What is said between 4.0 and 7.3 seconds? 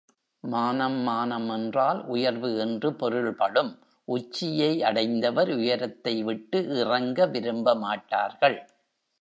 உச்சியை அடைந்தவர் உயரத்தைவிட்டு இறங்க